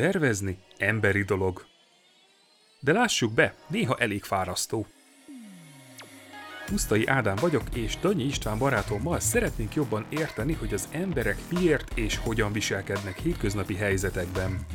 [0.00, 1.64] Tervezni emberi dolog.
[2.80, 4.86] De lássuk be, néha elég fárasztó.
[6.66, 12.16] Pusztai Ádám vagyok, és Danyi István barátommal szeretnénk jobban érteni, hogy az emberek miért és
[12.16, 14.66] hogyan viselkednek hétköznapi helyzetekben.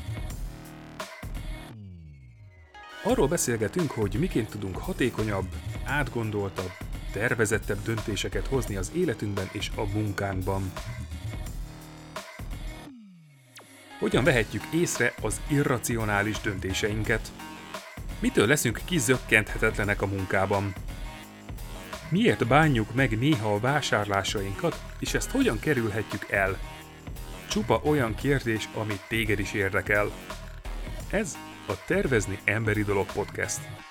[3.04, 5.48] Arról beszélgetünk, hogy miként tudunk hatékonyabb,
[5.86, 6.71] átgondoltabb,
[7.12, 10.71] tervezettebb döntéseket hozni az életünkben és a munkánkban.
[14.00, 17.32] Hogyan vehetjük észre az irracionális döntéseinket?
[18.20, 20.74] Mitől leszünk kizökkenthetetlenek a munkában?
[22.10, 26.58] Miért bánjuk meg néha a vásárlásainkat, és ezt hogyan kerülhetjük el?
[27.50, 30.12] Csupa olyan kérdés, amit téged is érdekel.
[31.10, 31.38] Ez
[31.68, 33.84] a Tervezni Emberi Dolog Podcast.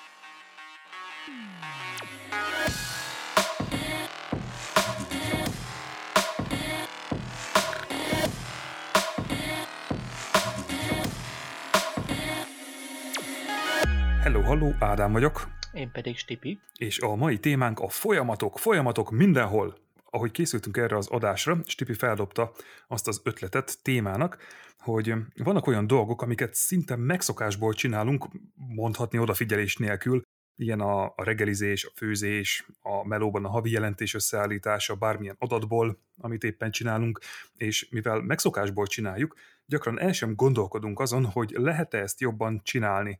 [14.65, 15.47] Hello, Ádám vagyok.
[15.73, 16.59] Én pedig Stipi.
[16.77, 19.77] És a mai témánk a folyamatok, folyamatok mindenhol.
[20.09, 22.51] Ahogy készültünk erre az adásra, Stipi feldobta
[22.87, 24.37] azt az ötletet témának,
[24.79, 30.21] hogy vannak olyan dolgok, amiket szinte megszokásból csinálunk, mondhatni odafigyelés nélkül,
[30.55, 36.43] ilyen a, a reggelizés, a főzés, a melóban a havi jelentés összeállítása, bármilyen adatból, amit
[36.43, 37.19] éppen csinálunk,
[37.55, 39.35] és mivel megszokásból csináljuk,
[39.65, 43.19] gyakran el sem gondolkodunk azon, hogy lehet-e ezt jobban csinálni.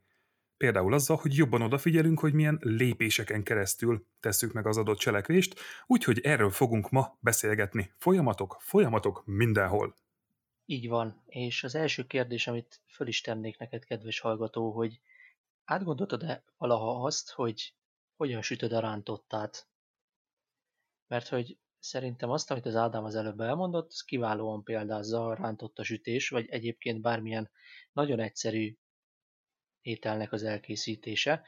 [0.57, 6.19] Például azzal, hogy jobban odafigyelünk, hogy milyen lépéseken keresztül tesszük meg az adott cselekvést, úgyhogy
[6.19, 7.93] erről fogunk ma beszélgetni.
[7.97, 9.95] Folyamatok, folyamatok mindenhol.
[10.65, 15.01] Így van, és az első kérdés, amit föl is tennék neked, kedves hallgató, hogy
[15.65, 17.73] átgondoltad-e valaha azt, hogy
[18.15, 19.67] hogyan sütöd a rántottát?
[21.07, 25.83] Mert hogy szerintem azt, amit az Ádám az előbb elmondott, az kiválóan példázza a rántotta
[25.83, 27.49] sütés, vagy egyébként bármilyen
[27.93, 28.77] nagyon egyszerű
[29.85, 31.43] ételnek az elkészítése,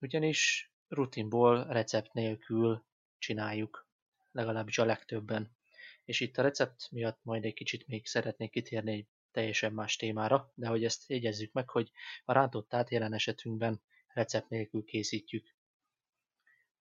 [0.00, 2.84] ugyanis rutinból, recept nélkül
[3.18, 3.86] csináljuk,
[4.32, 5.56] legalábbis a legtöbben.
[6.04, 10.52] És itt a recept miatt majd egy kicsit még szeretnék kitérni egy teljesen más témára,
[10.54, 11.90] de hogy ezt jegyezzük meg, hogy
[12.24, 15.54] a rántottát jelen esetünkben recept nélkül készítjük.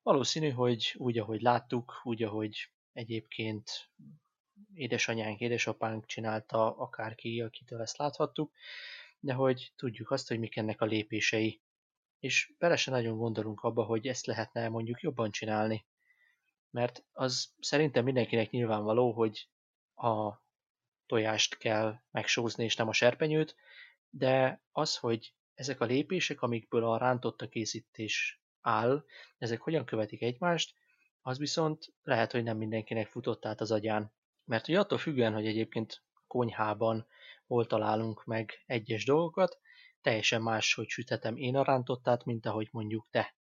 [0.01, 3.89] Valószínű, hogy úgy, ahogy láttuk, úgy, ahogy egyébként
[4.73, 8.53] édesanyánk, édesapánk csinálta, akárki, akitől ezt láthattuk,
[9.19, 11.61] de hogy tudjuk azt, hogy mik ennek a lépései.
[12.19, 15.85] És bele se nagyon gondolunk abba, hogy ezt lehetne mondjuk jobban csinálni.
[16.69, 19.49] Mert az szerintem mindenkinek nyilvánvaló, hogy
[19.95, 20.43] a
[21.05, 23.55] tojást kell megsózni, és nem a serpenyőt,
[24.09, 29.05] de az, hogy ezek a lépések, amikből a rántotta készítés áll,
[29.37, 30.73] ezek hogyan követik egymást,
[31.21, 34.13] az viszont lehet, hogy nem mindenkinek futott át az agyán.
[34.45, 37.07] Mert hogy attól függően, hogy egyébként konyhában
[37.49, 39.59] hol találunk meg egyes dolgokat,
[40.01, 43.35] teljesen más, hogy süthetem én a rántottát, mint ahogy mondjuk te.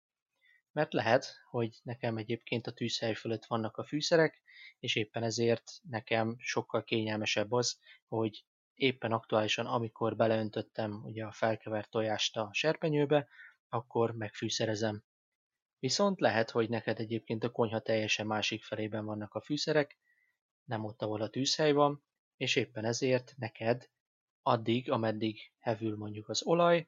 [0.72, 4.42] Mert lehet, hogy nekem egyébként a tűzhely fölött vannak a fűszerek,
[4.80, 11.90] és éppen ezért nekem sokkal kényelmesebb az, hogy éppen aktuálisan, amikor beleöntöttem ugye a felkevert
[11.90, 13.28] tojást a serpenyőbe,
[13.70, 15.04] akkor megfűszerezem.
[15.80, 19.98] Viszont lehet, hogy neked egyébként a konyha teljesen másik felében vannak a fűszerek,
[20.64, 22.04] nem ott, ahol a tűzhely van,
[22.38, 23.94] és éppen ezért neked
[24.48, 26.88] addig, ameddig hevül mondjuk az olaj,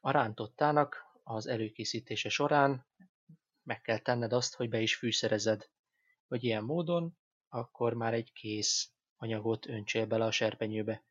[0.00, 2.86] a rántottának az előkészítése során
[3.62, 5.70] meg kell tenned azt, hogy be is fűszerezed,
[6.28, 11.04] hogy ilyen módon akkor már egy kész anyagot öntsél bele a serpenyőbe.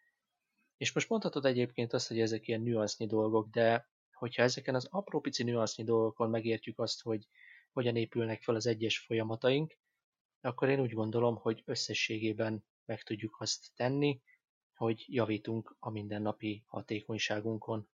[0.77, 5.19] És most mondhatod egyébként azt, hogy ezek ilyen nüansznyi dolgok, de hogyha ezeken az apró
[5.19, 7.27] pici nüansznyi dolgokon megértjük azt, hogy
[7.71, 9.77] hogyan épülnek fel az egyes folyamataink,
[10.41, 14.21] akkor én úgy gondolom, hogy összességében meg tudjuk azt tenni,
[14.81, 17.89] hogy javítunk a mindennapi hatékonyságunkon.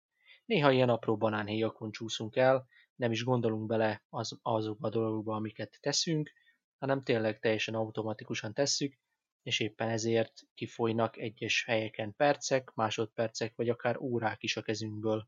[0.46, 5.78] Néha ilyen apró banánhéjakon csúszunk el, nem is gondolunk bele az, azokba a dolgokba, amiket
[5.82, 6.32] teszünk,
[6.78, 9.00] hanem tényleg teljesen automatikusan tesszük,
[9.44, 15.28] és éppen ezért kifolynak egyes helyeken percek, másodpercek, vagy akár órák is a kezünkből.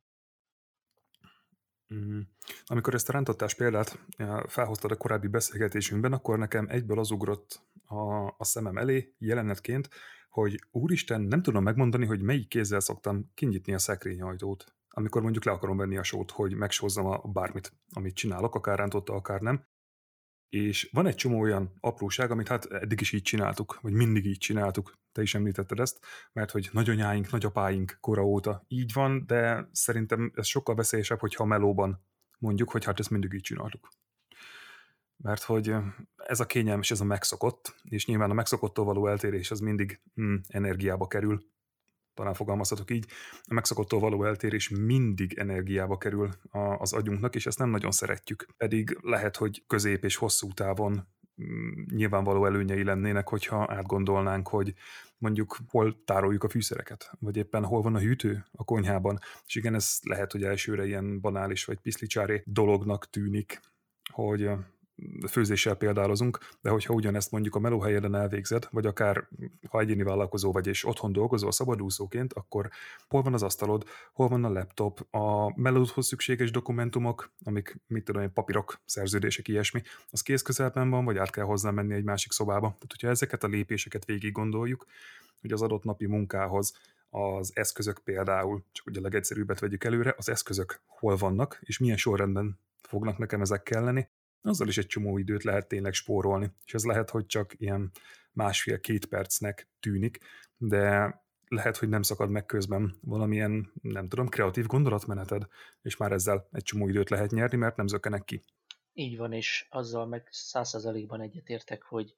[1.93, 2.19] Mm.
[2.65, 3.99] Amikor ezt a rántottás példát
[4.47, 9.89] felhoztad a korábbi beszélgetésünkben, akkor nekem egyből az ugrott a, a szemem elé jelenetként,
[10.29, 15.51] hogy úristen, nem tudom megmondani, hogy melyik kézzel szoktam kinyitni a szekrényajtót, amikor mondjuk le
[15.51, 19.65] akarom venni a sót, hogy megsózzam a bármit, amit csinálok, akár rántotta, akár nem.
[20.49, 24.37] És van egy csomó olyan apróság, amit hát eddig is így csináltuk, vagy mindig így
[24.37, 25.99] csináltuk, te is említetted ezt,
[26.33, 32.05] mert hogy nagyanyáink, nagyapáink kora óta így van, de szerintem ez sokkal veszélyesebb, hogyha melóban
[32.39, 33.89] mondjuk, hogy hát ezt mindig így csináltuk
[35.17, 35.75] mert hogy
[36.15, 40.35] ez a kényelmes, ez a megszokott, és nyilván a megszokottól való eltérés az mindig mm,
[40.47, 41.43] energiába kerül.
[42.17, 43.05] Talán fogalmazhatok így,
[43.43, 46.29] a megszokottól való eltérés mindig energiába kerül
[46.77, 48.47] az agyunknak, és ezt nem nagyon szeretjük.
[48.57, 51.07] Pedig lehet, hogy közép és hosszú távon
[51.43, 54.73] mm, nyilvánvaló előnyei lennének, hogyha átgondolnánk, hogy
[55.17, 59.19] mondjuk hol tároljuk a fűszereket, vagy éppen hol van a hűtő a konyhában.
[59.45, 63.59] És igen, ez lehet, hogy elsőre ilyen banális vagy piszlicsári dolognak tűnik,
[64.11, 64.49] hogy
[65.27, 69.27] főzéssel példálozunk, de hogyha ugyanezt mondjuk a melóhelyeden elvégzed, vagy akár
[69.69, 72.69] ha egyéni vállalkozó vagy és otthon dolgozol szabadúszóként, akkor
[73.07, 73.83] hol van az asztalod,
[74.13, 80.21] hol van a laptop, a melódhoz szükséges dokumentumok, amik, mit tudom papírok, szerződések, ilyesmi, az
[80.21, 82.67] kész közelben van, vagy át kell hozzá menni egy másik szobába.
[82.67, 84.85] Tehát, hogyha ezeket a lépéseket végig gondoljuk,
[85.41, 86.73] hogy az adott napi munkához
[87.09, 91.97] az eszközök például, csak ugye a legegyszerűbbet vegyük előre, az eszközök hol vannak, és milyen
[91.97, 94.09] sorrendben fognak nekem ezek kelleni,
[94.41, 97.91] azzal is egy csomó időt lehet tényleg spórolni, és ez lehet, hogy csak ilyen
[98.31, 100.19] másfél-két percnek tűnik,
[100.57, 101.15] de
[101.47, 105.47] lehet, hogy nem szakad meg közben valamilyen, nem tudom, kreatív gondolatmeneted,
[105.81, 108.43] és már ezzel egy csomó időt lehet nyerni, mert nem zökenek ki.
[108.93, 112.15] Így van, és azzal meg százszerzalékban egyetértek, hogy,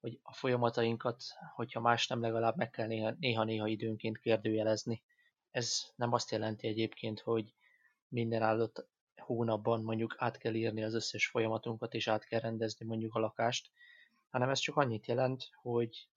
[0.00, 1.22] hogy a folyamatainkat,
[1.54, 2.86] hogyha más nem, legalább meg kell
[3.18, 5.02] néha-néha időnként kérdőjelezni.
[5.50, 7.54] Ez nem azt jelenti egyébként, hogy
[8.08, 8.88] minden áldott
[9.34, 13.70] hónapban mondjuk át kell írni az összes folyamatunkat, és át kell rendezni mondjuk a lakást,
[14.30, 16.08] hanem ez csak annyit jelent, hogy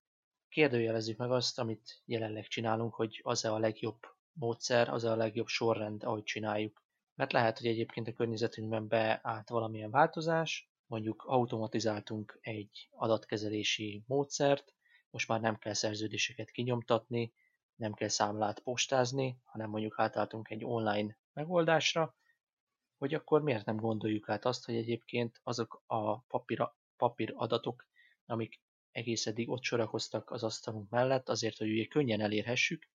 [0.49, 3.99] kérdőjelezzük meg azt, amit jelenleg csinálunk, hogy az-e a legjobb
[4.31, 6.83] módszer, az-e a legjobb sorrend, ahogy csináljuk.
[7.15, 14.73] Mert lehet, hogy egyébként a környezetünkben beállt valamilyen változás, mondjuk automatizáltunk egy adatkezelési módszert,
[15.09, 17.33] most már nem kell szerződéseket kinyomtatni,
[17.75, 22.15] nem kell számlát postázni, hanem mondjuk átálltunk egy online megoldásra,
[23.03, 27.87] hogy akkor miért nem gondoljuk át azt, hogy egyébként azok a papír, papír adatok,
[28.25, 28.61] amik
[28.91, 32.89] egész eddig ott sorakoztak az asztalunk mellett, azért, hogy ugye könnyen elérhessük,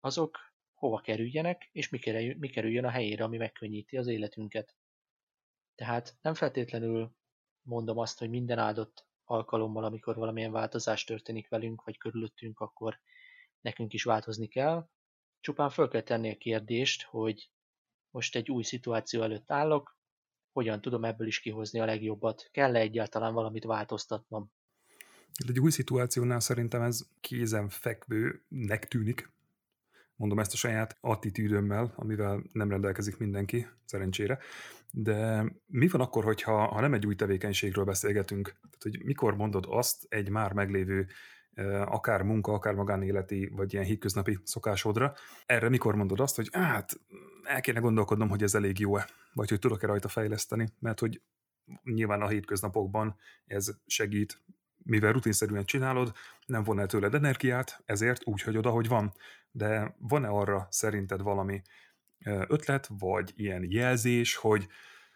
[0.00, 0.38] azok
[0.74, 4.76] hova kerüljenek, és mi, kerül, mi kerüljön a helyére, ami megkönnyíti az életünket.
[5.74, 7.14] Tehát nem feltétlenül
[7.62, 13.00] mondom azt, hogy minden áldott alkalommal, amikor valamilyen változás történik velünk, vagy körülöttünk, akkor
[13.60, 14.88] nekünk is változni kell.
[15.40, 17.50] Csupán föl kell tenni a kérdést, hogy
[18.12, 19.96] most egy új szituáció előtt állok,
[20.52, 22.48] hogyan tudom ebből is kihozni a legjobbat?
[22.50, 24.50] Kell-e egyáltalán valamit változtatnom?
[25.48, 29.32] Egy új szituációnál szerintem ez kézenfekvőnek tűnik.
[30.16, 34.38] Mondom ezt a saját attitűdömmel, amivel nem rendelkezik mindenki, szerencsére.
[34.90, 38.46] De mi van akkor, hogyha ha nem egy új tevékenységről beszélgetünk?
[38.46, 41.06] Tehát, hogy mikor mondod azt egy már meglévő
[41.84, 45.14] akár munka, akár magánéleti, vagy ilyen hétköznapi szokásodra.
[45.46, 47.00] Erre mikor mondod azt, hogy hát
[47.42, 51.22] el kéne gondolkodnom, hogy ez elég jó-e, vagy hogy tudok-e rajta fejleszteni, mert hogy
[51.82, 53.16] nyilván a hétköznapokban
[53.46, 54.42] ez segít,
[54.84, 56.12] mivel rutinszerűen csinálod,
[56.46, 59.12] nem von el tőled energiát, ezért úgy hagyod, ahogy van.
[59.50, 61.62] De van-e arra szerinted valami
[62.48, 64.68] ötlet, vagy ilyen jelzés, hogy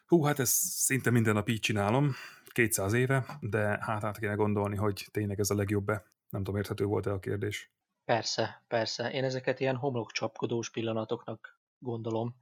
[0.06, 2.12] hú, hát ezt szinte minden nap így csinálom,
[2.52, 6.04] 200 éve, de hát át kéne gondolni, hogy tényleg ez a legjobb-e.
[6.36, 7.72] Nem tudom, érthető volt-e a kérdés?
[8.04, 9.10] Persze, persze.
[9.10, 12.36] Én ezeket ilyen homlokcsapkodós pillanatoknak gondolom,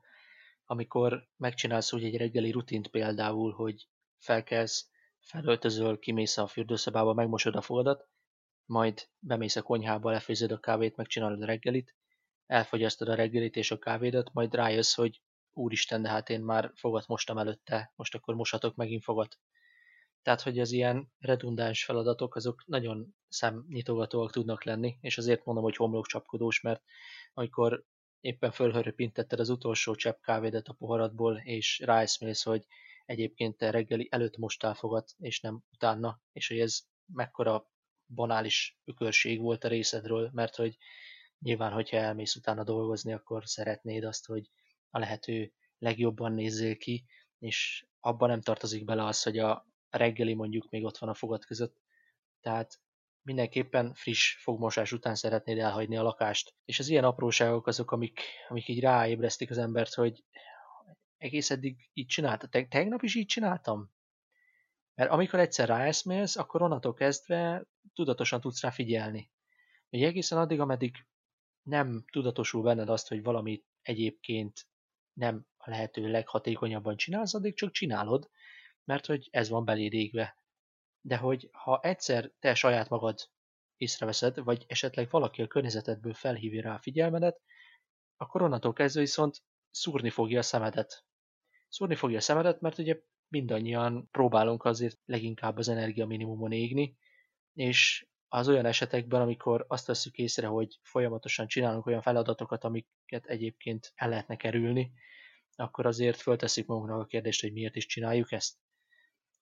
[0.64, 3.88] amikor megcsinálsz úgy egy reggeli rutint például, hogy
[4.18, 8.08] felkelsz, felöltözöl, kimész a fürdőszobába, megmosod a fogadat,
[8.64, 11.94] majd bemész a konyhába, lefőzöd a kávét, megcsinálod a reggelit,
[12.46, 15.20] elfogyasztod a reggelit és a kávédat, majd rájössz, hogy
[15.52, 19.38] úristen, de hát én már fogat mostam előtte, most akkor mosatok megint fogat.
[20.24, 25.76] Tehát, hogy az ilyen redundáns feladatok, azok nagyon szemnyitogatóak tudnak lenni, és azért mondom, hogy
[25.76, 26.82] homlokcsapkodós, mert
[27.34, 27.84] amikor
[28.20, 32.66] éppen fölhöröpintetted az utolsó csepp kávédet a poharadból, és ráeszmélsz, hogy
[33.06, 36.80] egyébként te reggeli előtt mostál fogad, és nem utána, és hogy ez
[37.12, 37.70] mekkora
[38.14, 40.76] banális ökörség volt a részedről, mert hogy
[41.38, 44.50] nyilván, hogyha elmész utána dolgozni, akkor szeretnéd azt, hogy
[44.90, 47.04] a lehető legjobban nézzél ki,
[47.38, 51.44] és abban nem tartozik bele az, hogy a reggeli mondjuk még ott van a fogad
[51.44, 51.76] között.
[52.40, 52.80] Tehát
[53.22, 56.54] mindenképpen friss fogmosás után szeretnéd elhagyni a lakást.
[56.64, 60.24] És az ilyen apróságok azok, amik, amik így ráébresztik az embert, hogy
[61.16, 62.46] egész eddig így csinálta.
[62.48, 63.92] Te, tegnap is így csináltam?
[64.94, 69.30] Mert amikor egyszer ráeszmélsz, akkor onnantól kezdve tudatosan tudsz rá figyelni.
[69.90, 71.06] Hogy egészen addig, ameddig
[71.62, 74.66] nem tudatosul benned azt, hogy valami egyébként
[75.12, 78.30] nem a lehető leghatékonyabban csinálsz, addig csak csinálod,
[78.84, 80.38] mert hogy ez van beléd égve.
[81.00, 83.18] De hogy ha egyszer te saját magad
[83.76, 87.40] észreveszed, vagy esetleg valaki a környezetedből felhívja rá a figyelmedet,
[88.16, 91.04] akkor onnantól kezdve viszont szúrni fogja a szemedet.
[91.68, 96.96] Szúrni fogja a szemedet, mert ugye mindannyian próbálunk azért leginkább az energia minimumon égni,
[97.52, 103.92] és az olyan esetekben, amikor azt veszük észre, hogy folyamatosan csinálunk olyan feladatokat, amiket egyébként
[103.94, 104.92] el lehetne kerülni,
[105.56, 108.56] akkor azért föltesszük magunknak a kérdést, hogy miért is csináljuk ezt.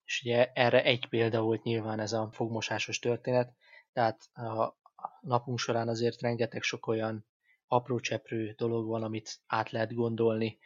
[0.05, 3.53] És ugye erre egy példa volt nyilván ez a fogmosásos történet,
[3.93, 4.77] tehát a
[5.21, 7.27] napunk során azért rengeteg sok olyan
[7.67, 10.59] apró cseprő dolog van, amit át lehet gondolni,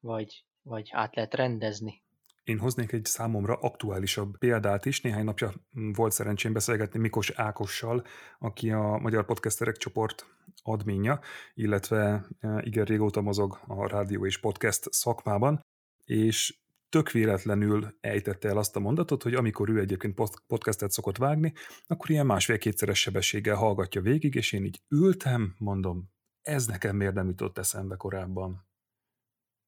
[0.00, 2.02] vagy, vagy át lehet rendezni.
[2.44, 5.00] Én hoznék egy számomra aktuálisabb példát is.
[5.00, 8.04] Néhány napja volt szerencsém beszélgetni Mikos Ákossal,
[8.38, 10.26] aki a Magyar Podcasterek csoport
[10.62, 11.20] adminja,
[11.54, 15.60] illetve e, igen régóta mozog a rádió és podcast szakmában,
[16.04, 16.63] és
[16.94, 21.52] tök véletlenül ejtette el azt a mondatot, hogy amikor ő egyébként podcastet szokott vágni,
[21.86, 26.10] akkor ilyen másfél-kétszeres sebességgel hallgatja végig, és én így ültem, mondom,
[26.40, 28.66] ez nekem miért nem jutott eszembe korábban.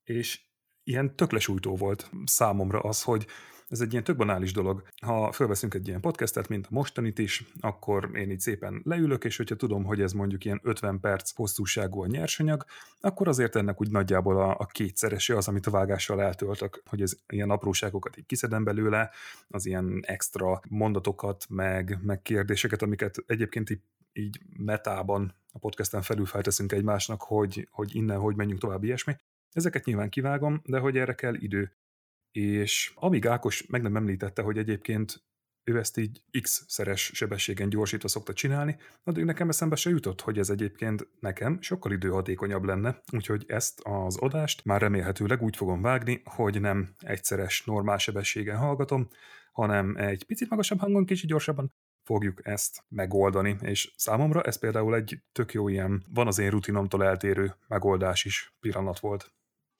[0.02, 0.46] És
[0.82, 3.26] ilyen töklesújtó volt számomra az, hogy
[3.68, 4.82] ez egy ilyen tök banális dolog.
[5.02, 9.36] Ha felveszünk egy ilyen podcastet, mint a mostanit is, akkor én így szépen leülök, és
[9.36, 12.64] hogyha tudom, hogy ez mondjuk ilyen 50 perc hosszúságú a nyersanyag,
[13.00, 17.16] akkor azért ennek úgy nagyjából a, a kétszerese az, amit a vágással eltöltök, hogy ez
[17.28, 19.10] ilyen apróságokat így kiszedem belőle,
[19.48, 23.80] az ilyen extra mondatokat, meg, meg kérdéseket, amiket egyébként így,
[24.12, 29.16] így metában a podcasten felül felteszünk egymásnak, hogy, hogy innen hogy menjünk tovább ilyesmi.
[29.52, 31.72] Ezeket nyilván kivágom, de hogy erre kell idő.
[32.36, 35.24] És amíg Ákos meg nem említette, hogy egyébként
[35.64, 40.50] ő ezt így x-szeres sebességen gyorsítva szokta csinálni, addig nekem eszembe se jutott, hogy ez
[40.50, 46.60] egyébként nekem sokkal időhatékonyabb lenne, úgyhogy ezt az adást már remélhetőleg úgy fogom vágni, hogy
[46.60, 49.08] nem egyszeres normál sebességen hallgatom,
[49.52, 51.72] hanem egy picit magasabb hangon, kicsit gyorsabban
[52.04, 57.04] fogjuk ezt megoldani, és számomra ez például egy tök jó ilyen, van az én rutinomtól
[57.04, 59.34] eltérő megoldás is pillanat volt.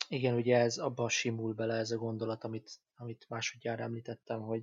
[0.08, 4.62] Igen, ugye ez abba simul bele ez a gondolat, amit, amit másodjára említettem, hogy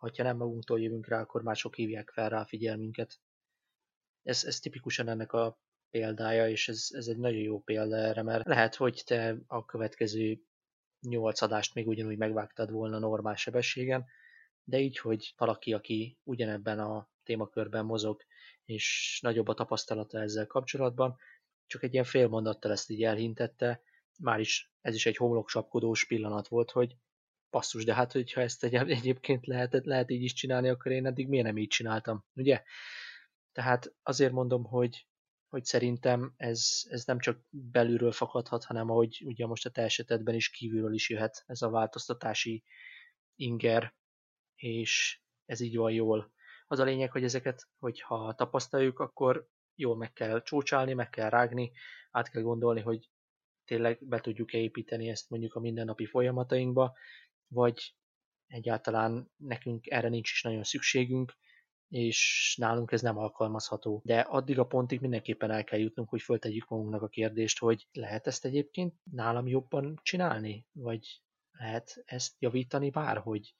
[0.00, 3.20] ha nem magunktól jövünk rá, akkor mások hívják fel rá figyelmünket.
[4.22, 5.58] Ez, ez tipikusan ennek a
[5.90, 10.42] példája, és ez, ez egy nagyon jó példa erre, mert lehet, hogy te a következő
[11.00, 14.04] nyolc adást még ugyanúgy megvágtad volna normál sebességen,
[14.64, 18.22] de így, hogy valaki, aki ugyanebben a témakörben mozog,
[18.64, 21.16] és nagyobb a tapasztalata ezzel kapcsolatban,
[21.66, 23.82] csak egy ilyen fél mondattal ezt így elhintette,
[24.20, 26.96] már is ez is egy homloksapkodós pillanat volt, hogy
[27.50, 31.28] passzus, de hát hogyha ezt egy, egyébként lehet, lehet így is csinálni, akkor én eddig
[31.28, 32.62] miért nem így csináltam, ugye?
[33.52, 35.06] Tehát azért mondom, hogy,
[35.48, 40.34] hogy szerintem ez, ez nem csak belülről fakadhat, hanem ahogy ugye most a te esetedben
[40.34, 42.64] is kívülről is jöhet ez a változtatási
[43.34, 43.94] inger,
[44.54, 46.32] és ez így van jól.
[46.66, 51.72] Az a lényeg, hogy ezeket, hogyha tapasztaljuk, akkor jól meg kell csócsálni, meg kell rágni,
[52.10, 53.10] át kell gondolni, hogy
[53.70, 56.96] tényleg be tudjuk-e építeni ezt mondjuk a mindennapi folyamatainkba,
[57.48, 57.94] vagy
[58.46, 61.36] egyáltalán nekünk erre nincs is nagyon szükségünk,
[61.88, 64.00] és nálunk ez nem alkalmazható.
[64.04, 68.26] De addig a pontig mindenképpen el kell jutnunk, hogy föltegyük magunknak a kérdést, hogy lehet
[68.26, 73.54] ezt egyébként nálam jobban csinálni, vagy lehet ezt javítani bárhogy.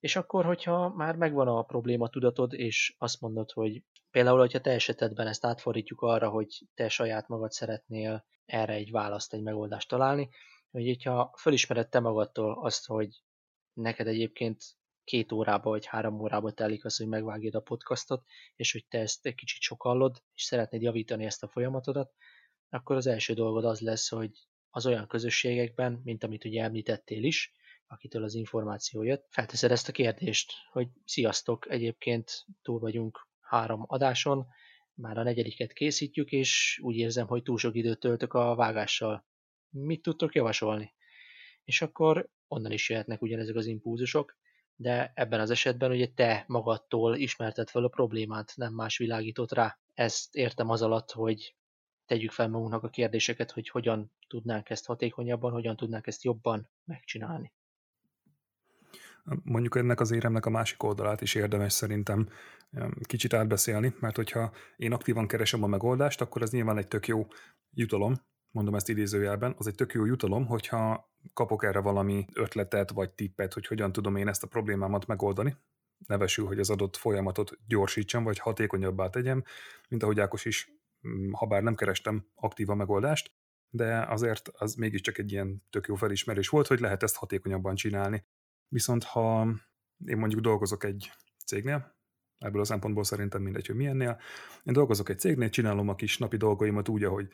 [0.00, 4.70] És akkor, hogyha már megvan a probléma tudatod, és azt mondod, hogy például, hogyha te
[4.70, 10.28] esetedben ezt átfordítjuk arra, hogy te saját magad szeretnél erre egy választ, egy megoldást találni,
[10.70, 13.22] hogy hogyha fölismered te magadtól azt, hogy
[13.72, 14.62] neked egyébként
[15.04, 18.24] két órába vagy három órába telik az, hogy megvágjad a podcastot,
[18.56, 22.12] és hogy te ezt egy kicsit sokallod, és szeretnéd javítani ezt a folyamatodat,
[22.68, 24.30] akkor az első dolgod az lesz, hogy
[24.70, 27.52] az olyan közösségekben, mint amit ugye említettél is,
[27.86, 34.46] akitől az információ jött, felteszed ezt a kérdést, hogy sziasztok, egyébként túl vagyunk három adáson,
[34.94, 39.26] már a negyediket készítjük, és úgy érzem, hogy túl sok időt töltök a vágással.
[39.70, 40.94] Mit tudtok javasolni?
[41.64, 44.36] És akkor onnan is jöhetnek ugyanezek az impulzusok,
[44.76, 49.78] de ebben az esetben ugye te magadtól ismerted fel a problémát, nem más világított rá.
[49.94, 51.56] Ezt értem az alatt, hogy
[52.06, 57.52] tegyük fel magunknak a kérdéseket, hogy hogyan tudnánk ezt hatékonyabban, hogyan tudnánk ezt jobban megcsinálni.
[59.42, 62.28] Mondjuk ennek az éremnek a másik oldalát is érdemes szerintem
[63.00, 67.26] kicsit átbeszélni, mert hogyha én aktívan keresem a megoldást, akkor ez nyilván egy tök jó
[67.70, 68.14] jutalom,
[68.50, 73.52] mondom ezt idézőjelben, az egy tök jó jutalom, hogyha kapok erre valami ötletet vagy tippet,
[73.52, 75.56] hogy hogyan tudom én ezt a problémámat megoldani,
[76.06, 79.44] nevesül, hogy az adott folyamatot gyorsítsam, vagy hatékonyabbá tegyem,
[79.88, 80.70] mint ahogy Ákos is,
[81.32, 83.32] ha bár nem kerestem aktíva megoldást,
[83.70, 88.24] de azért az mégiscsak egy ilyen tök jó felismerés volt, hogy lehet ezt hatékonyabban csinálni.
[88.68, 89.46] Viszont ha
[90.06, 91.12] én mondjuk dolgozok egy
[91.46, 91.94] cégnél,
[92.38, 94.20] ebből a szempontból szerintem mindegy, hogy milyennél,
[94.62, 97.28] én dolgozok egy cégnél, csinálom a kis napi dolgaimat úgy, ahogy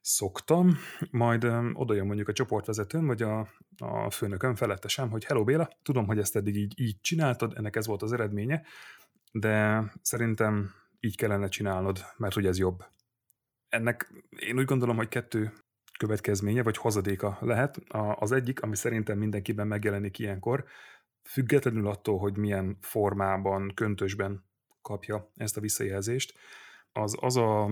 [0.00, 0.76] szoktam,
[1.10, 6.06] majd oda jön mondjuk a csoportvezetőm, vagy a, a főnököm felettesem, hogy hello Béla, tudom,
[6.06, 8.62] hogy ezt eddig így, így csináltad, ennek ez volt az eredménye,
[9.32, 12.84] de szerintem így kellene csinálnod, mert hogy ez jobb.
[13.68, 15.52] Ennek én úgy gondolom, hogy kettő
[15.98, 17.78] következménye vagy hozadéka lehet.
[18.14, 20.64] Az egyik, ami szerintem mindenkiben megjelenik ilyenkor,
[21.22, 24.44] függetlenül attól, hogy milyen formában, köntösben
[24.82, 26.34] kapja ezt a visszajelzést,
[26.92, 27.70] az az a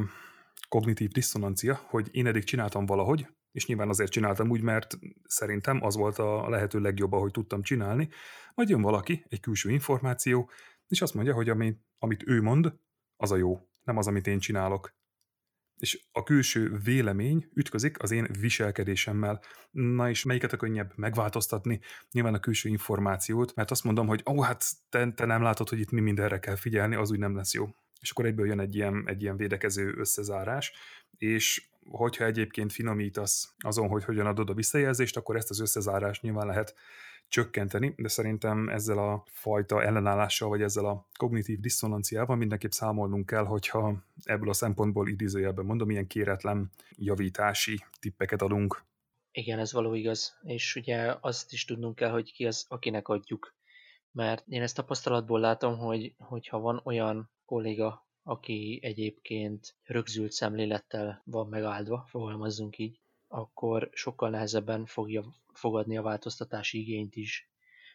[0.69, 5.97] kognitív diszonancia, hogy én eddig csináltam valahogy, és nyilván azért csináltam úgy, mert szerintem az
[5.97, 8.09] volt a lehető legjobb, ahogy tudtam csinálni,
[8.55, 10.51] majd jön valaki, egy külső információ,
[10.87, 12.73] és azt mondja, hogy ami, amit ő mond,
[13.17, 14.95] az a jó, nem az, amit én csinálok.
[15.79, 19.41] És a külső vélemény ütközik az én viselkedésemmel.
[19.71, 21.81] Na és melyiket a könnyebb megváltoztatni?
[22.11, 25.69] Nyilván a külső információt, mert azt mondom, hogy ó, oh, hát te, te nem látod,
[25.69, 27.69] hogy itt mi mindenre kell figyelni, az úgy nem lesz jó.
[28.01, 30.73] És akkor egyből jön egy ilyen, egy ilyen védekező összezárás,
[31.19, 36.47] és hogyha egyébként finomítasz azon, hogy hogyan adod a visszajelzést, akkor ezt az összezárást nyilván
[36.47, 36.75] lehet
[37.29, 43.45] csökkenteni, de szerintem ezzel a fajta ellenállással, vagy ezzel a kognitív diszonanciával mindenképp számolnunk kell,
[43.45, 48.85] hogyha ebből a szempontból idézőjelben mondom, ilyen kéretlen javítási tippeket adunk.
[49.33, 53.55] Igen, ez való igaz, és ugye azt is tudnunk kell, hogy ki az, akinek adjuk.
[54.13, 61.49] Mert én ezt tapasztalatból látom, hogy hogyha van olyan kolléga, aki egyébként rögzült szemlélettel van
[61.49, 65.25] megáldva, fogalmazzunk így, akkor sokkal nehezebben fogja
[65.57, 67.51] fogadni a változtatási igényt is.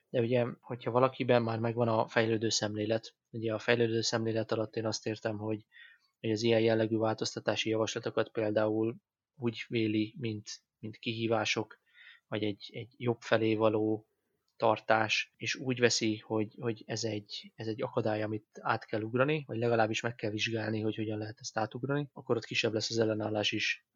[0.10, 4.86] De ugye, hogyha valakiben már megvan a fejlődő szemlélet, ugye a fejlődő szemlélet alatt én
[4.86, 5.66] azt értem, hogy,
[6.20, 8.96] hogy az ilyen jellegű változtatási javaslatokat például
[9.36, 10.50] úgy véli, mint,
[10.80, 11.80] mint kihívások,
[12.28, 14.08] vagy egy, egy jobb felé való
[14.60, 19.44] tartás, és úgy veszi, hogy, hogy ez, egy, ez egy akadály, amit át kell ugrani,
[19.48, 22.98] vagy legalábbis meg kell vizsgálni, hogy hogyan lehet ezt átugrani, akkor ott kisebb lesz az
[22.98, 23.88] ellenállás is.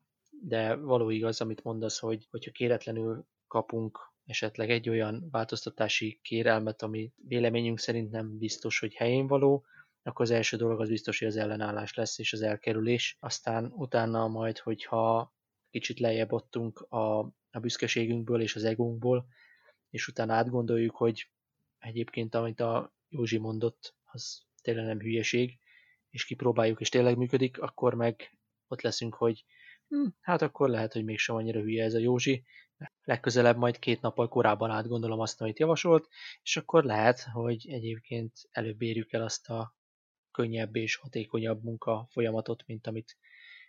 [0.42, 7.12] De való igaz, amit mondasz, hogy hogyha kéretlenül kapunk esetleg egy olyan változtatási kérelmet, ami
[7.28, 9.66] véleményünk szerint nem biztos, hogy helyén való,
[10.04, 13.18] akkor az első dolog az biztos, hogy az ellenállás lesz, és az elkerülés.
[13.20, 15.34] Aztán utána majd, hogyha
[15.70, 17.20] kicsit lejjebb ottunk a,
[17.52, 19.26] a büszkeségünkből és az egónkból,
[19.90, 21.30] és utána átgondoljuk, hogy
[21.80, 25.60] egyébként amit a Józsi mondott, az tényleg nem hülyeség,
[26.10, 29.46] és kipróbáljuk, és tényleg működik, akkor meg ott leszünk, hogy
[29.94, 32.44] hm, hát akkor lehet, hogy mégsem annyira hülye ez a Józsi,
[33.04, 36.08] legközelebb majd két nappal korábban átgondolom azt, amit javasolt,
[36.44, 39.76] és akkor lehet, hogy egyébként előbb érjük el azt a
[40.32, 43.18] könnyebb és hatékonyabb munka folyamatot, mint amit,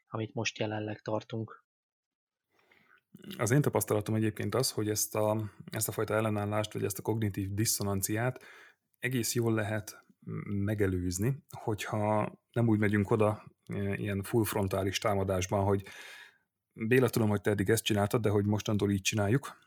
[0.08, 1.64] amit most jelenleg tartunk.
[3.38, 7.02] Az én tapasztalatom egyébként az, hogy ezt a, ezt a fajta ellenállást, vagy ezt a
[7.02, 8.42] kognitív diszonanciát
[8.98, 10.04] egész jól lehet
[10.46, 13.53] megelőzni, hogyha nem úgy megyünk oda
[13.96, 15.85] ilyen full frontális támadásban, hogy
[16.77, 19.59] Béla, tudom, hogy te eddig ezt csináltad, de hogy mostantól így csináljuk,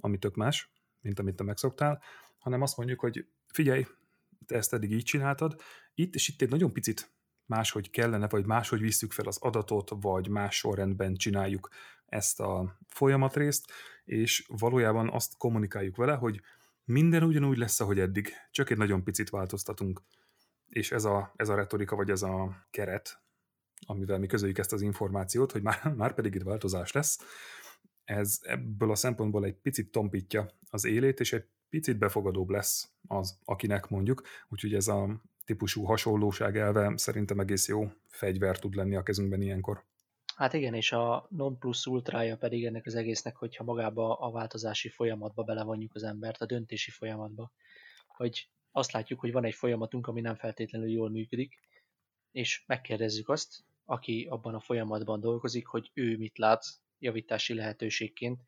[0.00, 2.02] ami tök más, mint amit te megszoktál,
[2.38, 3.86] hanem azt mondjuk, hogy figyelj,
[4.46, 5.60] te ezt eddig így csináltad,
[5.94, 7.12] itt és itt egy nagyon picit
[7.46, 11.68] máshogy kellene, vagy máshogy visszük fel az adatot, vagy más sorrendben csináljuk
[12.06, 13.72] ezt a folyamatrészt,
[14.04, 16.40] és valójában azt kommunikáljuk vele, hogy
[16.84, 20.02] minden ugyanúgy lesz, ahogy eddig, csak egy nagyon picit változtatunk.
[20.68, 23.22] És ez a, ez a retorika, vagy ez a keret,
[23.86, 27.18] amivel mi közöljük ezt az információt, hogy már, már pedig itt változás lesz,
[28.04, 33.38] ez ebből a szempontból egy picit tompítja az élét, és egy picit befogadóbb lesz az,
[33.44, 39.02] akinek mondjuk, úgyhogy ez a típusú hasonlóság elve szerintem egész jó fegyver tud lenni a
[39.02, 39.84] kezünkben ilyenkor.
[40.36, 44.88] Hát igen, és a non plus ultrája pedig ennek az egésznek, hogyha magába a változási
[44.88, 47.52] folyamatba belevonjuk az embert, a döntési folyamatba,
[48.06, 51.60] hogy azt látjuk, hogy van egy folyamatunk, ami nem feltétlenül jól működik,
[52.32, 56.64] és megkérdezzük azt, aki abban a folyamatban dolgozik, hogy ő mit lát
[56.98, 58.40] javítási lehetőségként,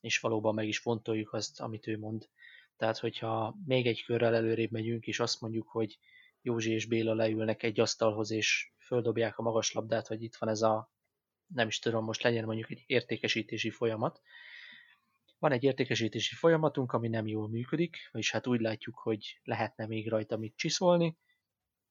[0.00, 2.28] és valóban meg is fontoljuk azt, amit ő mond.
[2.76, 5.98] Tehát, hogyha még egy körrel előrébb megyünk, és azt mondjuk, hogy
[6.42, 10.62] Józsi és Béla leülnek egy asztalhoz, és földobják a magas labdát, hogy itt van ez
[10.62, 10.92] a,
[11.46, 14.20] nem is tudom, most legyen mondjuk egy értékesítési folyamat.
[15.38, 20.08] Van egy értékesítési folyamatunk, ami nem jól működik, vagyis hát úgy látjuk, hogy lehetne még
[20.08, 21.18] rajta mit csiszolni.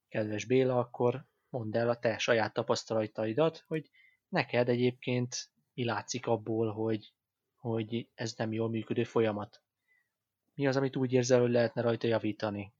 [0.09, 3.89] Kedves Béla, akkor mondd el a te saját tapasztalataidat, hogy
[4.29, 7.13] neked egyébként mi látszik abból, hogy,
[7.55, 9.61] hogy ez nem jól működő folyamat.
[10.53, 12.73] Mi az, amit úgy érzel, hogy lehetne rajta javítani?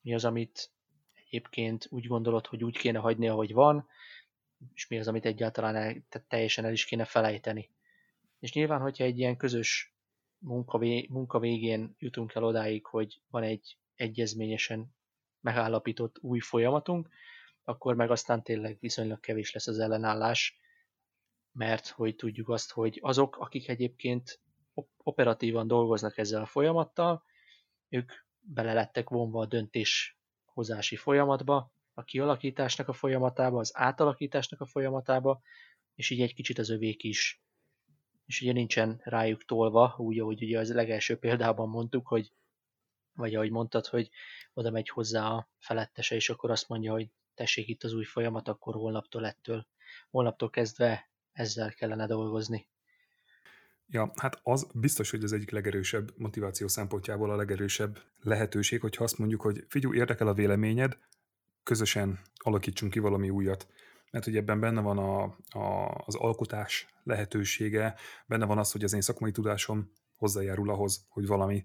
[0.00, 0.70] Mi az, amit
[1.12, 3.88] egyébként úgy gondolod, hogy úgy kéne hagyni, ahogy van,
[4.74, 7.70] és mi az, amit egyáltalán el, teljesen el is kéne felejteni.
[8.38, 9.94] És nyilván, hogyha egy ilyen közös
[10.38, 14.94] munka, vé, munka végén jutunk el odáig, hogy van egy egyezményesen
[15.40, 17.08] megállapított új folyamatunk,
[17.64, 20.58] akkor meg aztán tényleg viszonylag kevés lesz az ellenállás,
[21.52, 24.40] mert hogy tudjuk azt, hogy azok, akik egyébként
[24.96, 27.24] operatívan dolgoznak ezzel a folyamattal,
[27.88, 30.18] ők bele lettek vonva a döntés
[30.54, 35.40] döntéshozási folyamatba, a kialakításnak a folyamatába, az átalakításnak a folyamatába,
[35.94, 37.42] és így egy kicsit az övék is.
[38.26, 42.32] És ugye nincsen rájuk tolva, úgy, ahogy ugye az legelső példában mondtuk, hogy
[43.14, 44.10] vagy ahogy mondtad, hogy
[44.52, 48.48] oda megy hozzá a felettese, és akkor azt mondja, hogy tessék itt az új folyamat,
[48.48, 49.66] akkor holnaptól ettől,
[50.10, 52.68] holnaptól kezdve ezzel kellene dolgozni.
[53.86, 59.18] Ja, hát az biztos, hogy az egyik legerősebb motiváció szempontjából a legerősebb lehetőség, hogyha azt
[59.18, 60.98] mondjuk, hogy figyelj, érdekel a véleményed,
[61.62, 63.68] közösen alakítsunk ki valami újat.
[64.10, 65.22] Mert hogy ebben benne van a,
[65.58, 67.94] a, az alkotás lehetősége,
[68.26, 71.62] benne van az, hogy az én szakmai tudásom hozzájárul ahhoz, hogy valami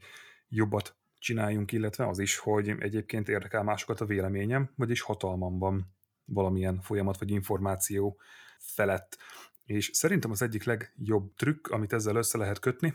[0.47, 6.81] jobbat csináljunk, illetve az is, hogy egyébként érdekel másokat a véleményem, vagyis hatalmam van valamilyen
[6.81, 8.19] folyamat vagy információ
[8.57, 9.17] felett.
[9.65, 12.93] És szerintem az egyik legjobb trükk, amit ezzel össze lehet kötni,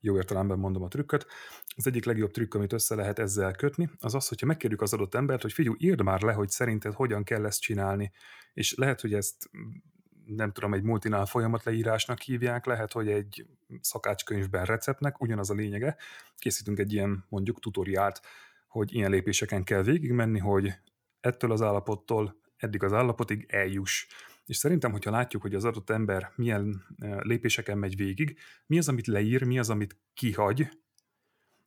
[0.00, 1.26] jó értelemben mondom a trükköt,
[1.76, 5.14] az egyik legjobb trükk, amit össze lehet ezzel kötni, az az, hogyha megkérjük az adott
[5.14, 8.12] embert, hogy figyelj, írd már le, hogy szerinted hogyan kell ezt csinálni.
[8.52, 9.50] És lehet, hogy ezt
[10.36, 13.46] nem tudom, egy multinál folyamat leírásnak hívják, lehet, hogy egy
[13.80, 15.96] szakácskönyvben receptnek, ugyanaz a lényege.
[16.38, 18.20] Készítünk egy ilyen mondjuk tutoriált,
[18.68, 20.72] hogy ilyen lépéseken kell végigmenni, hogy
[21.20, 24.06] ettől az állapottól eddig az állapotig eljuss.
[24.46, 26.84] És szerintem, hogyha látjuk, hogy az adott ember milyen
[27.20, 30.68] lépéseken megy végig, mi az, amit leír, mi az, amit kihagy,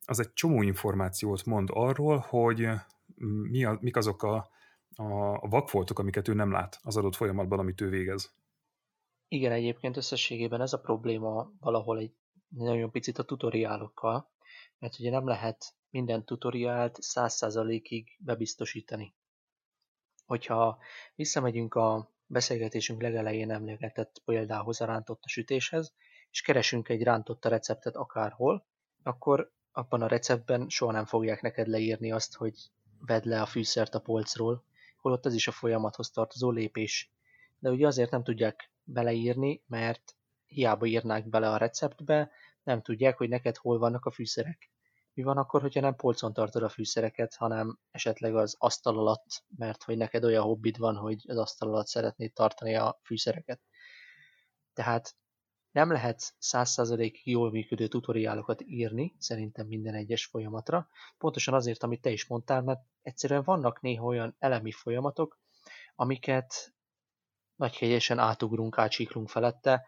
[0.06, 2.68] az egy csomó információt mond arról, hogy
[3.50, 4.48] mi a, mik azok a,
[5.40, 8.32] a vakfoltok, amiket ő nem lát az adott folyamatban, amit ő végez.
[9.28, 12.14] Igen, egyébként összességében ez a probléma valahol egy
[12.48, 14.30] nagyon picit a tutoriálokkal,
[14.78, 19.14] mert ugye nem lehet minden tutoriált száz százalékig bebiztosítani.
[20.26, 20.78] Hogyha
[21.14, 25.94] visszamegyünk a beszélgetésünk legelején emlegetett példához a rántotta sütéshez,
[26.30, 28.66] és keresünk egy rántotta receptet akárhol,
[29.02, 32.54] akkor abban a receptben soha nem fogják neked leírni azt, hogy
[32.98, 34.64] vedd le a fűszert a polcról,
[34.96, 37.12] holott ez is a folyamathoz tartozó lépés.
[37.58, 40.16] De ugye azért nem tudják beleírni, mert
[40.46, 42.30] hiába írnák bele a receptbe,
[42.62, 44.70] nem tudják, hogy neked hol vannak a fűszerek.
[45.14, 49.82] Mi van akkor, hogyha nem polcon tartod a fűszereket, hanem esetleg az asztal alatt, mert
[49.82, 53.60] hogy neked olyan hobbid van, hogy az asztal alatt szeretnéd tartani a fűszereket.
[54.72, 55.16] Tehát
[55.70, 62.10] nem lehet 100% jól működő tutoriálokat írni, szerintem minden egyes folyamatra, pontosan azért, amit te
[62.10, 65.38] is mondtál, mert egyszerűen vannak néha olyan elemi folyamatok,
[65.94, 66.73] amiket
[67.56, 69.86] nagykegyesen átugrunk, átsiklunk felette,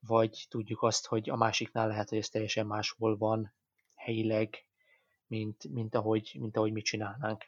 [0.00, 3.54] vagy tudjuk azt, hogy a másiknál lehet, hogy ez teljesen máshol van
[3.94, 4.66] helyileg,
[5.26, 7.44] mint, mint, ahogy, mint ahogy mi csinálnánk.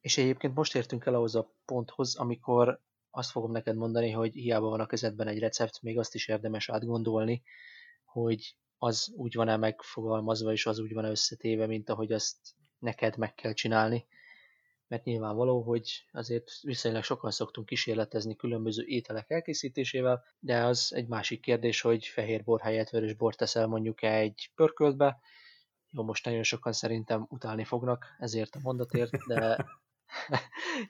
[0.00, 4.68] És egyébként most értünk el ahhoz a ponthoz, amikor azt fogom neked mondani, hogy hiába
[4.68, 7.42] van a kezedben egy recept, még azt is érdemes átgondolni,
[8.04, 12.36] hogy az úgy van-e megfogalmazva, és az úgy van-e összetéve, mint ahogy azt
[12.78, 14.06] neked meg kell csinálni
[14.88, 21.40] mert nyilvánvaló, hogy azért viszonylag sokan szoktunk kísérletezni különböző ételek elkészítésével, de az egy másik
[21.40, 25.18] kérdés, hogy fehér bor helyett vörös bort teszel mondjuk egy pörköltbe.
[25.90, 29.66] Jó, most nagyon sokan szerintem utálni fognak ezért a mondatért, de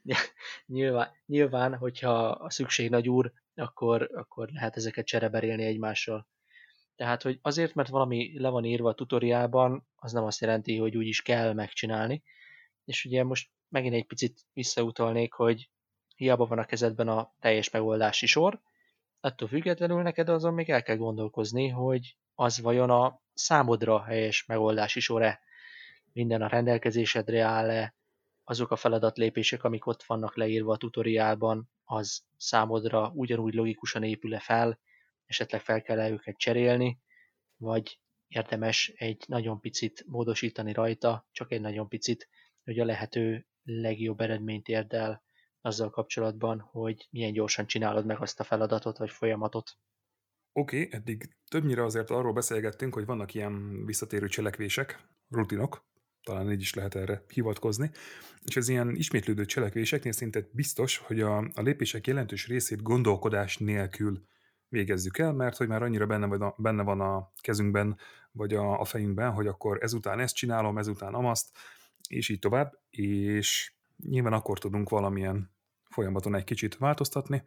[0.67, 6.29] nyilván, nyilván, hogyha a szükség nagy úr, akkor, akkor lehet ezeket csereberélni egymással.
[6.97, 10.97] Tehát, hogy azért, mert valami le van írva a tutoriálban, az nem azt jelenti, hogy
[10.97, 12.23] úgy is kell megcsinálni.
[12.85, 15.69] És ugye most megint egy picit visszautalnék, hogy
[16.17, 18.61] hiába van a kezedben a teljes megoldási sor,
[19.21, 25.01] attól függetlenül neked azon még el kell gondolkozni, hogy az vajon a számodra helyes megoldási
[25.01, 25.41] sor-e,
[26.13, 27.95] minden a rendelkezésedre áll-e,
[28.45, 34.79] azok a feladatlépések, amik ott vannak leírva a tutoriálban, az számodra ugyanúgy logikusan épül-e fel,
[35.27, 36.99] esetleg fel kell -e őket cserélni,
[37.57, 42.29] vagy érdemes egy nagyon picit módosítani rajta, csak egy nagyon picit,
[42.65, 45.23] hogy a lehető legjobb eredményt érd el
[45.61, 49.79] azzal kapcsolatban, hogy milyen gyorsan csinálod meg azt a feladatot vagy folyamatot.
[50.53, 55.87] Oké, okay, eddig többnyire azért arról beszélgettünk, hogy vannak ilyen visszatérő cselekvések, rutinok,
[56.23, 57.91] talán így is lehet erre hivatkozni,
[58.45, 64.23] és az ilyen ismétlődő cselekvéseknél szinte biztos, hogy a, a lépések jelentős részét gondolkodás nélkül
[64.69, 67.99] végezzük el, mert hogy már annyira benne, van a, benne van a kezünkben,
[68.33, 71.59] vagy a, a fejünkben, hogy akkor ezután ezt csinálom, ezután amaszt,
[72.09, 75.51] és így tovább, és nyilván akkor tudunk valamilyen
[75.91, 77.43] folyamaton egy kicsit változtatni,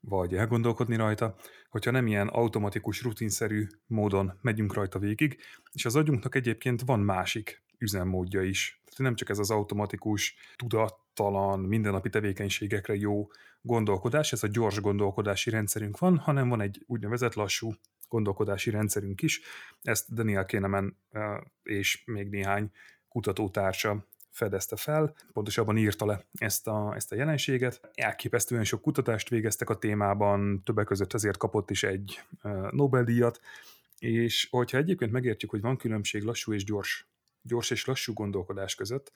[0.00, 1.36] vagy elgondolkodni rajta,
[1.68, 5.38] hogyha nem ilyen automatikus, rutinszerű módon megyünk rajta végig,
[5.72, 8.80] és az agyunknak egyébként van másik üzemmódja is.
[8.84, 13.28] Tehát nem csak ez az automatikus, tudattalan, mindennapi tevékenységekre jó
[13.60, 17.74] gondolkodás, ez a gyors gondolkodási rendszerünk van, hanem van egy úgynevezett lassú
[18.08, 19.40] gondolkodási rendszerünk is.
[19.82, 20.98] Ezt Daniel Kahneman
[21.62, 22.70] és még néhány
[23.14, 27.90] kutatótársa fedezte fel, pontosabban írta le ezt a, ezt a jelenséget.
[27.94, 32.20] Elképesztően sok kutatást végeztek a témában, többek között ezért kapott is egy
[32.70, 33.40] Nobel-díjat,
[33.98, 37.06] és hogyha egyébként megértjük, hogy van különbség lassú és gyors,
[37.42, 39.12] gyors és lassú gondolkodás között,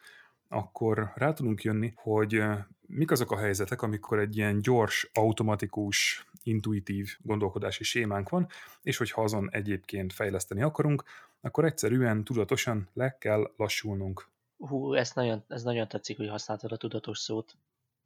[0.49, 2.43] akkor rá tudunk jönni, hogy
[2.87, 8.49] mik azok a helyzetek, amikor egy ilyen gyors, automatikus, intuitív gondolkodási sémánk van,
[8.83, 11.03] és hogyha azon egyébként fejleszteni akarunk,
[11.41, 14.29] akkor egyszerűen tudatosan le kell lassulnunk.
[14.57, 17.57] Hú, ez nagyon, ez nagyon tetszik, hogy használtad a tudatos szót.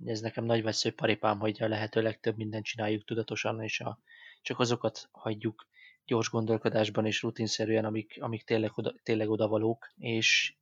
[0.05, 3.99] Ez nekem nagy vesző paripám, hogy a lehető legtöbb mindent csináljuk tudatosan, és a,
[4.43, 5.67] csak azokat hagyjuk
[6.05, 10.55] gyors gondolkodásban és rutinszerűen, amik, amik tényleg, oda, tényleg odavalók, és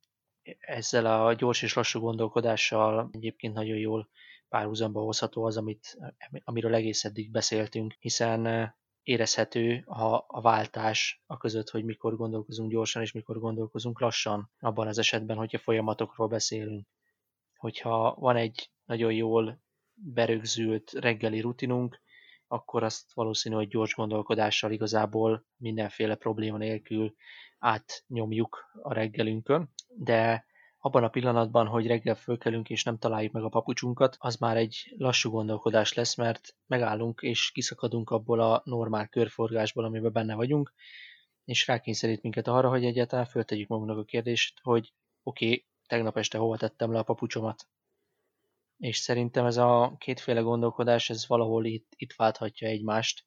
[0.59, 4.09] ezzel a gyors és lassú gondolkodással egyébként nagyon jól
[4.49, 5.97] párhuzamba hozható az, amit,
[6.43, 13.01] amiről egész eddig beszéltünk, hiszen érezhető a, a váltás a között, hogy mikor gondolkozunk gyorsan
[13.01, 16.87] és mikor gondolkozunk lassan, abban az esetben, hogyha folyamatokról beszélünk.
[17.55, 19.61] Hogyha van egy nagyon jól
[19.93, 22.01] berögzült reggeli rutinunk,
[22.47, 27.15] akkor azt valószínű, hogy gyors gondolkodással igazából mindenféle probléma nélkül
[27.59, 30.45] átnyomjuk a reggelünkön, de
[30.83, 34.93] abban a pillanatban, hogy reggel fölkelünk és nem találjuk meg a papucsunkat, az már egy
[34.97, 40.73] lassú gondolkodás lesz, mert megállunk és kiszakadunk abból a normál körforgásból, amiben benne vagyunk,
[41.45, 46.37] és rákényszerít minket arra, hogy egyáltalán föltegyük magunknak a kérdést, hogy oké, okay, tegnap este
[46.37, 47.67] hova tettem le a papucsomat.
[48.77, 53.23] És szerintem ez a kétféle gondolkodás, ez valahol itt, itt válthatja egymást,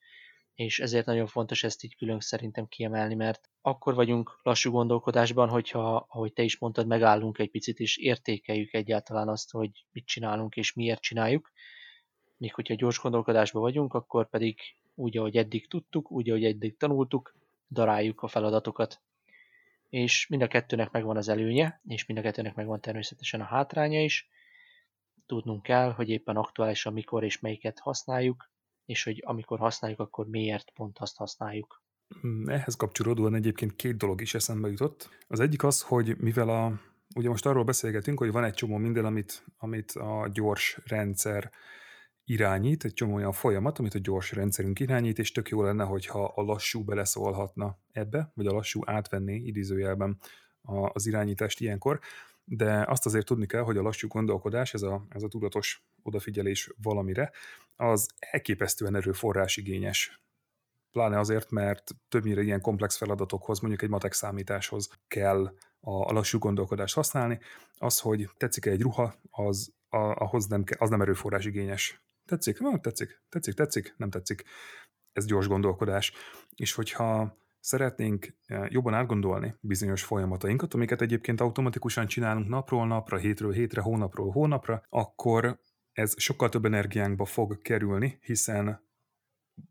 [0.55, 6.07] és ezért nagyon fontos ezt így külön szerintem kiemelni, mert akkor vagyunk lassú gondolkodásban, hogyha,
[6.09, 10.73] ahogy te is mondtad, megállunk egy picit, és értékeljük egyáltalán azt, hogy mit csinálunk és
[10.73, 11.53] miért csináljuk.
[12.37, 14.61] Míg hogyha gyors gondolkodásban vagyunk, akkor pedig
[14.95, 17.35] úgy, ahogy eddig tudtuk, úgy, ahogy eddig tanultuk,
[17.71, 19.01] daráljuk a feladatokat.
[19.89, 24.03] És mind a kettőnek megvan az előnye, és mind a kettőnek megvan természetesen a hátránya
[24.03, 24.29] is.
[25.27, 28.53] Tudnunk kell, hogy éppen aktuálisan mikor és melyiket használjuk,
[28.85, 31.83] és hogy amikor használjuk, akkor miért pont azt használjuk.
[32.21, 35.09] Hmm, ehhez kapcsolódóan egyébként két dolog is eszembe jutott.
[35.29, 36.81] Az egyik az, hogy mivel a,
[37.15, 41.51] ugye most arról beszélgetünk, hogy van egy csomó minden, amit, amit a gyors rendszer
[42.25, 46.25] irányít, egy csomó olyan folyamat, amit a gyors rendszerünk irányít, és tök jó lenne, hogyha
[46.25, 50.19] a lassú beleszólhatna ebbe, vagy a lassú átvenné idézőjelben
[50.93, 52.01] az irányítást ilyenkor
[52.45, 56.71] de azt azért tudni kell, hogy a lassú gondolkodás, ez a, ez a tudatos odafigyelés
[56.83, 57.31] valamire,
[57.77, 60.21] az elképesztően erőforrás igényes.
[60.91, 65.45] Pláne azért, mert többnyire ilyen komplex feladatokhoz, mondjuk egy matek számításhoz kell
[65.81, 67.39] a, a lassú gondolkodást használni.
[67.79, 72.03] Az, hogy tetszik-e egy ruha, az, a, ahhoz nem, az nem erőforrás igényes.
[72.27, 72.61] Tetszik?
[72.61, 73.23] Nem, tetszik.
[73.29, 74.45] Tetszik, tetszik, nem tetszik.
[75.13, 76.13] Ez gyors gondolkodás.
[76.55, 83.53] És hogyha szeretnénk eh, jobban átgondolni bizonyos folyamatainkat, amiket egyébként automatikusan csinálunk napról napra, hétről
[83.53, 85.59] hétre, hónapról hónapra, akkor
[85.95, 88.83] ez sokkal több energiánkba fog kerülni, hiszen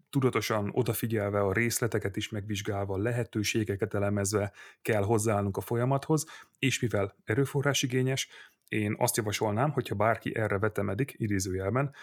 [0.10, 6.26] tudatosan odafigyelve a részleteket is megvizsgálva, lehetőségeket elemezve kell hozzáállnunk a folyamathoz,
[6.60, 8.28] és mivel erőforrásigényes,
[8.68, 11.94] én azt javasolnám, hogyha bárki erre vetemedik, idézőjelben,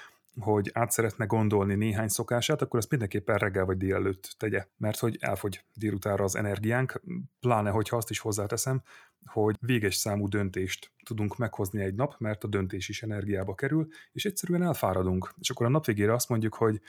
[0.40, 5.16] hogy át szeretne gondolni néhány szokását, akkor ezt mindenképpen reggel vagy délelőtt tegye, mert hogy
[5.20, 7.00] elfogy délutára az energiánk,
[7.40, 8.82] pláne hogyha azt is hozzáteszem,
[9.24, 14.24] hogy véges számú döntést tudunk meghozni egy nap, mert a döntés is energiába kerül, és
[14.24, 15.34] egyszerűen elfáradunk.
[15.40, 16.80] És akkor a nap végére azt mondjuk, hogy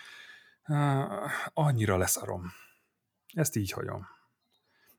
[1.53, 2.51] annyira leszarom.
[3.33, 4.07] Ezt így hagyom.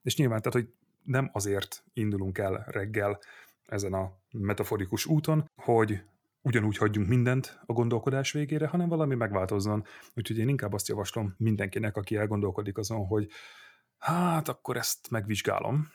[0.03, 3.19] És nyilván, tehát, hogy nem azért indulunk el reggel
[3.67, 6.03] ezen a metaforikus úton, hogy
[6.41, 9.85] ugyanúgy hagyjunk mindent a gondolkodás végére, hanem valami megváltozzon.
[10.15, 13.31] Úgyhogy én inkább azt javaslom mindenkinek, aki elgondolkodik azon, hogy
[13.99, 15.89] hát akkor ezt megvizsgálom,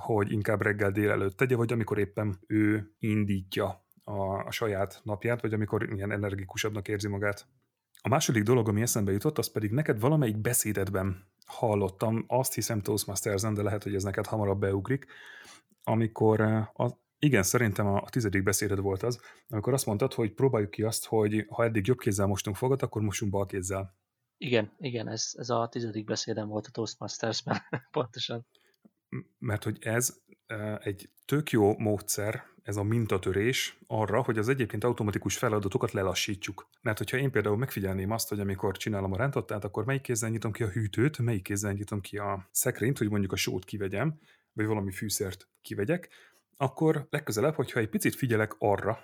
[0.00, 5.52] hogy inkább reggel délelőtt tegye, vagy amikor éppen ő indítja a, a saját napját, vagy
[5.52, 7.46] amikor ilyen energikusabbnak érzi magát.
[8.00, 13.54] A második dolog, ami eszembe jutott, az pedig neked valamelyik beszédedben hallottam, azt hiszem Toastmasters-en,
[13.54, 15.06] de lehet, hogy ez neked hamarabb beugrik,
[15.84, 20.82] amikor a igen, szerintem a tizedik beszéded volt az, amikor azt mondtad, hogy próbáljuk ki
[20.82, 23.94] azt, hogy ha eddig jobb kézzel mostunk fogat, akkor mostunk bal kézzel.
[24.36, 27.58] Igen, igen, ez, ez a tizedik beszédem volt a Toastmasters-ben,
[27.90, 28.46] pontosan.
[29.38, 30.22] Mert hogy ez
[30.80, 36.68] egy tök jó módszer, ez a mintatörés arra, hogy az egyébként automatikus feladatokat lelassítsuk.
[36.82, 40.52] Mert hogyha én például megfigyelném azt, hogy amikor csinálom a rántottát, akkor melyik kézzel nyitom
[40.52, 44.18] ki a hűtőt, melyik kézzel nyitom ki a szekrényt, hogy mondjuk a sót kivegyem,
[44.52, 46.08] vagy valami fűszert kivegyek,
[46.56, 48.98] akkor legközelebb, hogyha egy picit figyelek arra,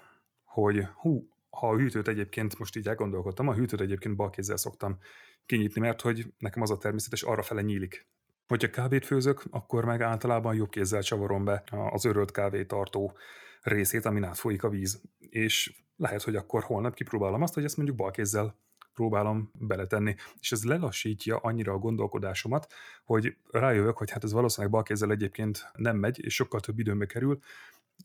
[0.45, 4.99] hogy hú, ha a hűtőt egyébként, most így elgondolkodtam, a hűtőt egyébként bal kézzel szoktam
[5.47, 8.07] kinyitni, mert hogy nekem az a természetes arra fele nyílik.
[8.51, 13.17] Hogyha kávét főzök, akkor meg általában jobb kézzel csavarom be az örölt kávétartó
[13.63, 15.01] részét, amin átfolyik a víz.
[15.19, 18.57] És lehet, hogy akkor holnap kipróbálom azt, hogy ezt mondjuk bal kézzel
[18.95, 20.15] próbálom beletenni.
[20.41, 22.73] És ez lelassítja annyira a gondolkodásomat,
[23.05, 27.07] hogy rájövök, hogy hát ez valószínűleg bal kézzel egyébként nem megy, és sokkal több időmbe
[27.07, 27.39] kerül,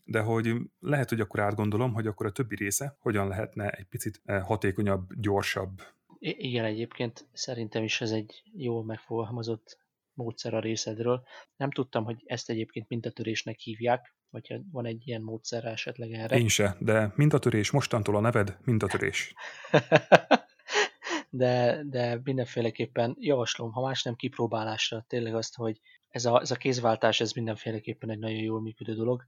[0.04, 4.20] de hogy lehet, hogy akkor átgondolom, hogy akkor a többi része hogyan lehetne egy picit
[4.24, 5.82] eh, hatékonyabb, gyorsabb.
[6.18, 9.84] I- igen, egyébként szerintem is ez egy jól megfogalmazott
[10.16, 11.26] módszer a részedről.
[11.56, 16.38] Nem tudtam, hogy ezt egyébként mintatörésnek hívják, vagy van egy ilyen módszer esetleg erre.
[16.38, 19.34] Én se, de mintatörés, mostantól a neved mintatörés.
[21.30, 26.56] de, de mindenféleképpen javaslom, ha más nem kipróbálásra, tényleg azt, hogy ez a, ez a
[26.56, 29.26] kézváltás, ez mindenféleképpen egy nagyon jól működő dolog.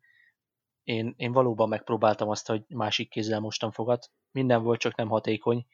[0.83, 4.11] Én, én valóban megpróbáltam azt, hogy másik kézzel mostam fogat.
[4.31, 5.67] Minden volt, csak nem hatékony,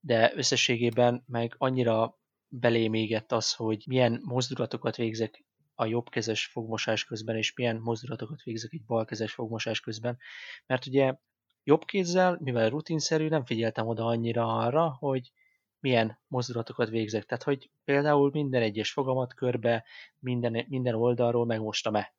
[0.00, 2.18] de összességében meg annyira
[2.60, 8.72] belém égett az, hogy milyen mozdulatokat végzek a jobbkezes fogmosás közben, és milyen mozdulatokat végzek
[8.72, 10.18] egy balkezes fogmosás közben.
[10.66, 11.14] Mert ugye
[11.64, 15.32] jobb kézzel, mivel rutinszerű, nem figyeltem oda annyira arra, hogy
[15.80, 17.24] milyen mozdulatokat végzek.
[17.24, 19.84] Tehát, hogy például minden egyes fogamat körbe,
[20.18, 22.14] minden, minden oldalról megmostam-e.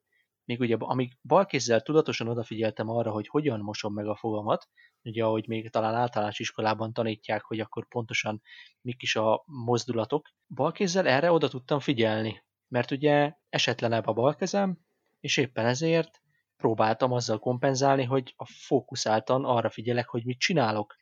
[0.46, 4.68] Még ugye, amíg balkézzel tudatosan odafigyeltem arra, hogy hogyan mosom meg a fogamat,
[5.04, 8.42] ugye ahogy még talán általános iskolában tanítják, hogy akkor pontosan
[8.82, 14.78] mik is a mozdulatok, balkézzel erre oda tudtam figyelni, mert ugye esetlenebb a balkezem,
[15.20, 16.22] és éppen ezért
[16.58, 20.96] próbáltam azzal kompenzálni, hogy a fókuszáltan arra figyelek, hogy mit csinálok.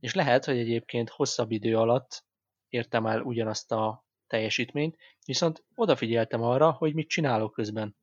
[0.00, 2.24] És lehet, hogy egyébként hosszabb idő alatt
[2.68, 7.96] értem el ugyanazt a teljesítményt, viszont odafigyeltem arra, hogy mit csinálok közben.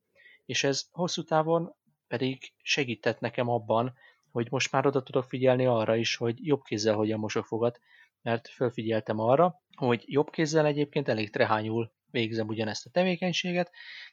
[0.46, 1.74] És ez hosszú távon
[2.08, 3.94] pedig segített nekem abban,
[4.30, 7.80] hogy most már oda tudok figyelni arra is, hogy jobb kézzel hogyan mosok fogat,
[8.22, 13.70] mert felfigyeltem arra, hogy jobb kézzel egyébként elég trehányul végzem ugyanezt a tevékenységet,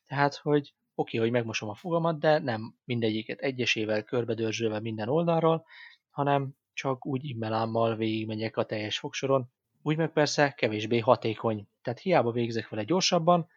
[0.08, 5.66] tehát hogy oké, okay, hogy megmosom a fogamat, de nem mindegyiket egyesével, körbedörzsölve minden oldalról,
[6.10, 11.68] hanem csak úgy immelámmal végigmegyek a teljes fogsoron, úgy meg persze kevésbé hatékony.
[11.82, 13.48] Tehát hiába végzek vele gyorsabban,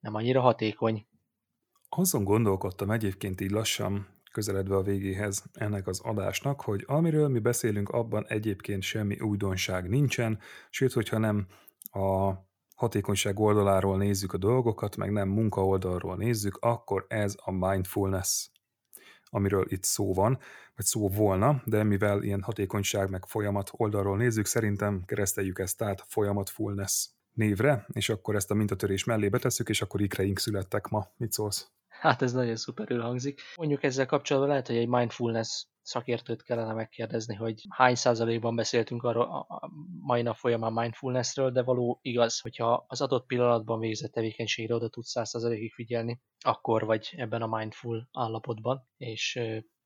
[0.00, 1.06] nem annyira hatékony.
[1.96, 7.88] Azon gondolkodtam egyébként így lassan, közeledve a végéhez ennek az adásnak, hogy amiről mi beszélünk,
[7.88, 10.38] abban egyébként semmi újdonság nincsen,
[10.70, 11.46] sőt, hogyha nem
[11.90, 12.32] a
[12.74, 18.48] hatékonyság oldaláról nézzük a dolgokat, meg nem munka oldalról nézzük, akkor ez a mindfulness,
[19.24, 20.38] amiről itt szó van,
[20.76, 26.04] vagy szó volna, de mivel ilyen hatékonyság meg folyamat oldalról nézzük, szerintem kereszteljük ezt át
[26.06, 31.06] folyamatfulness névre, és akkor ezt a mintatörés mellé betesszük, és akkor ikreink születtek ma.
[31.16, 31.70] Mit szólsz?
[32.02, 33.40] Hát ez nagyon szuperül hangzik.
[33.56, 39.22] Mondjuk ezzel kapcsolatban lehet, hogy egy mindfulness szakértőt kellene megkérdezni, hogy hány százalékban beszéltünk arról
[39.22, 44.88] a mai nap folyamán mindfulnessről, de való igaz, hogyha az adott pillanatban végzett tevékenységre oda
[44.88, 49.40] tudsz száz százalékig figyelni, akkor vagy ebben a mindful állapotban, és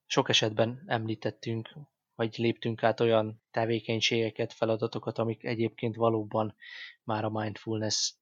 [0.06, 1.76] sok esetben említettünk,
[2.14, 6.54] vagy léptünk át olyan tevékenységeket, feladatokat, amik egyébként valóban
[7.04, 8.14] már a mindfulness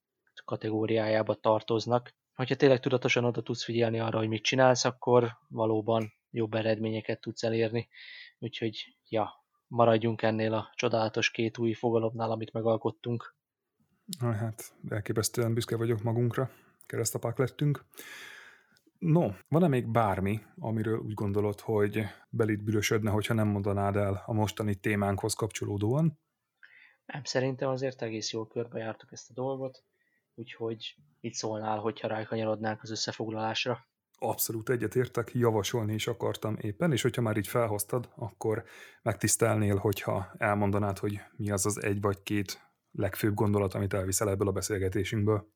[0.44, 2.14] kategóriájába tartoznak.
[2.34, 7.42] Hogyha tényleg tudatosan oda tudsz figyelni arra, hogy mit csinálsz, akkor valóban jobb eredményeket tudsz
[7.42, 7.88] elérni.
[8.38, 13.36] Úgyhogy, ja, maradjunk ennél a csodálatos két új fogalomnál, amit megalkottunk.
[14.18, 16.50] Hát, elképesztően büszke vagyok magunkra,
[16.86, 17.84] keresztapák lettünk.
[18.98, 24.32] No, van-e még bármi, amiről úgy gondolod, hogy belit bürösödne, hogyha nem mondanád el a
[24.32, 26.18] mostani témánkhoz kapcsolódóan?
[27.06, 29.84] Nem, szerintem azért egész jól körbejártuk ezt a dolgot,
[30.34, 33.86] úgyhogy mit szólnál, hogyha rákanyarodnánk az összefoglalásra?
[34.18, 38.64] Abszolút egyetértek, javasolni is akartam éppen, és hogyha már így felhoztad, akkor
[39.02, 44.48] megtisztelnél, hogyha elmondanád, hogy mi az az egy vagy két legfőbb gondolat, amit elviszel ebből
[44.48, 45.48] a beszélgetésünkből.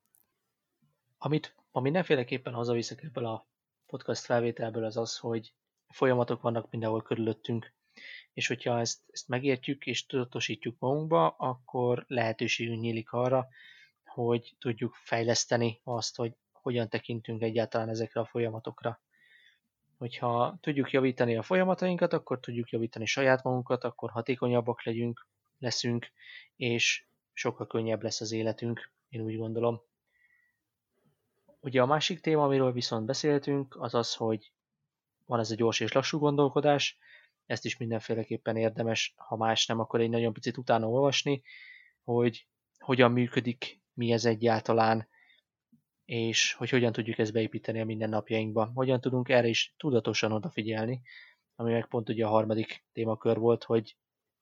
[1.19, 3.49] Amit, ami mindenféleképpen hazaviszek ebből a
[3.87, 5.55] podcast felvételből az az, hogy
[5.89, 7.73] folyamatok vannak mindenhol körülöttünk,
[8.33, 13.49] és hogyha ezt, ezt megértjük és tudatosítjuk magunkba, akkor lehetőségünk nyílik arra,
[14.25, 19.01] hogy tudjuk fejleszteni azt, hogy hogyan tekintünk egyáltalán ezekre a folyamatokra.
[19.99, 25.27] Hogyha tudjuk javítani a folyamatainkat, akkor tudjuk javítani saját magunkat, akkor hatékonyabbak legyünk,
[25.59, 26.07] leszünk,
[26.57, 29.81] és sokkal könnyebb lesz az életünk, én úgy gondolom.
[31.61, 34.53] Ugye a másik téma, amiről viszont beszéltünk, az az, hogy
[35.27, 36.99] van ez a gyors és lassú gondolkodás,
[37.47, 41.43] ezt is mindenféleképpen érdemes, ha más nem, akkor egy nagyon picit utána olvasni,
[42.05, 42.47] hogy
[42.79, 45.09] hogyan működik, mi ez egyáltalán,
[46.05, 48.71] és hogy hogyan tudjuk ezt beépíteni a mindennapjainkba.
[48.75, 51.03] Hogyan tudunk erre is tudatosan odafigyelni,
[51.55, 53.97] ami meg pont ugye a harmadik témakör volt, hogy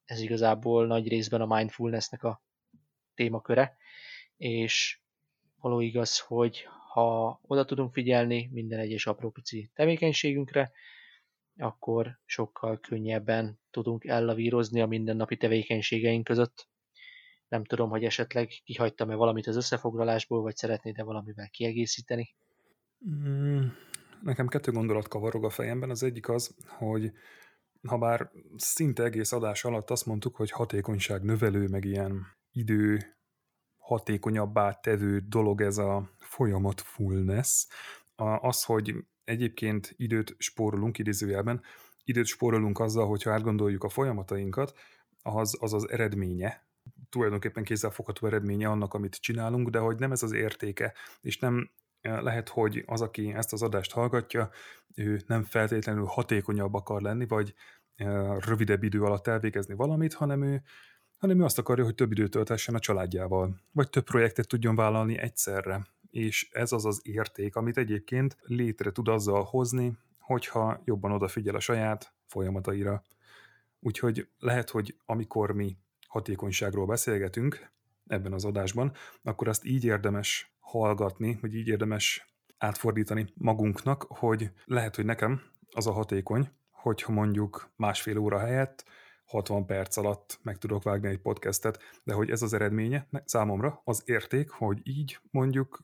[0.04, 2.42] ez igazából nagy részben a mindfulnessnek a
[3.14, 3.76] témaköre,
[4.36, 5.00] és
[5.60, 10.72] való igaz, hogy ha oda tudunk figyelni minden egyes apró pici tevékenységünkre,
[11.58, 16.68] akkor sokkal könnyebben tudunk ellavírozni a mindennapi tevékenységeink között.
[17.48, 22.34] Nem tudom, hogy esetleg kihagytam-e valamit az összefoglalásból, vagy szeretnéd-e valamivel kiegészíteni?
[23.10, 23.66] Mm,
[24.22, 25.90] nekem kettő gondolat kavarog a fejemben.
[25.90, 27.12] Az egyik az, hogy
[27.86, 33.16] ha bár szinte egész adás alatt azt mondtuk, hogy hatékonyság növelő, meg ilyen idő
[33.78, 37.66] hatékonyabbá tevő dolog ez a folyamatfulness,
[38.40, 38.94] az, hogy
[39.24, 41.62] egyébként időt spórolunk idézőjelben,
[42.04, 44.78] időt spórolunk azzal, hogyha átgondoljuk a folyamatainkat,
[45.22, 46.65] az az, az eredménye,
[47.08, 52.48] tulajdonképpen kézzelfogható eredménye annak, amit csinálunk, de hogy nem ez az értéke, és nem lehet,
[52.48, 54.50] hogy az, aki ezt az adást hallgatja,
[54.94, 57.54] ő nem feltétlenül hatékonyabb akar lenni, vagy
[58.38, 60.62] rövidebb idő alatt elvégezni valamit, hanem ő,
[61.18, 65.18] hanem ő azt akarja, hogy több időt töltessen a családjával, vagy több projektet tudjon vállalni
[65.18, 65.86] egyszerre.
[66.10, 71.60] És ez az az érték, amit egyébként létre tud azzal hozni, hogyha jobban odafigyel a
[71.60, 73.02] saját folyamataira.
[73.80, 75.76] Úgyhogy lehet, hogy amikor mi
[76.16, 77.70] hatékonyságról beszélgetünk
[78.06, 78.92] ebben az adásban,
[79.22, 82.26] akkor azt így érdemes hallgatni, vagy így érdemes
[82.58, 85.40] átfordítani magunknak, hogy lehet, hogy nekem
[85.70, 88.84] az a hatékony, hogyha mondjuk másfél óra helyett
[89.24, 94.02] 60 perc alatt meg tudok vágni egy podcastet, de hogy ez az eredménye számomra az
[94.04, 95.80] érték, hogy így mondjuk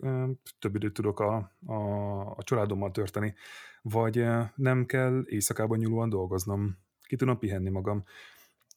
[0.58, 1.74] több időt tudok a, a,
[2.20, 3.34] a családommal törteni,
[3.82, 4.24] vagy
[4.54, 8.04] nem kell éjszakában nyúlóan dolgoznom, ki tudom pihenni magam.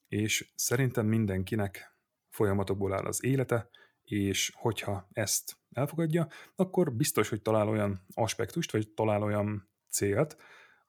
[0.08, 1.96] És szerintem mindenkinek
[2.28, 3.70] folyamatokból áll az élete,
[4.04, 10.36] és hogyha ezt elfogadja, akkor biztos, hogy talál olyan aspektust, vagy talál olyan célt,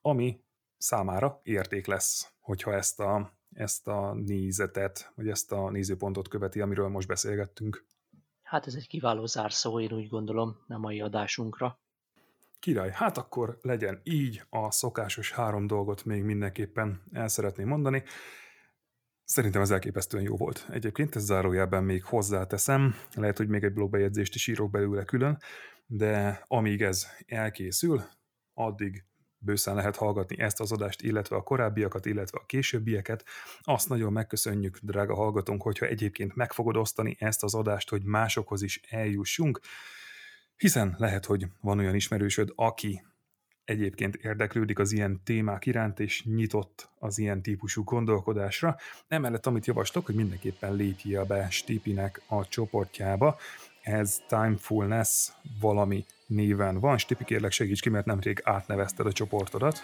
[0.02, 0.44] ami
[0.78, 6.88] számára érték lesz, hogyha ezt a, ezt a nézetet, vagy ezt a nézőpontot követi, amiről
[6.88, 7.86] most beszélgettünk.
[8.42, 11.80] Hát ez egy kiváló zárszó, én úgy gondolom, nem mai adásunkra.
[12.60, 18.04] Király, hát akkor legyen így, a szokásos három dolgot még mindenképpen el szeretném mondani.
[19.28, 20.68] Szerintem ez elképesztően jó volt.
[20.70, 25.40] Egyébként ez zárójelben még hozzáteszem, lehet, hogy még egy blogbejegyzést is írok belőle külön,
[25.86, 28.04] de amíg ez elkészül,
[28.54, 29.06] addig
[29.38, 33.26] bőszen lehet hallgatni ezt az adást, illetve a korábbiakat, illetve a későbbieket.
[33.62, 38.62] Azt nagyon megköszönjük, drága hallgatónk, hogyha egyébként meg fogod osztani ezt az adást, hogy másokhoz
[38.62, 39.60] is eljussunk,
[40.58, 43.06] hiszen lehet, hogy van olyan ismerősöd, aki
[43.68, 48.78] egyébként érdeklődik az ilyen témák iránt, és nyitott az ilyen típusú gondolkodásra.
[49.08, 53.38] Emellett, amit javaslok, hogy mindenképpen lépjél be Stipinek a csoportjába,
[53.82, 56.98] ez Timefulness valami néven van.
[56.98, 59.80] Stipi, kérlek segíts ki, mert nemrég átnevezted a csoportodat.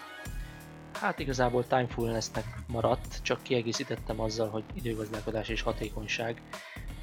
[0.92, 6.40] Hát igazából Timefulnessnek maradt, csak kiegészítettem azzal, hogy időgazdálkodás és hatékonyság.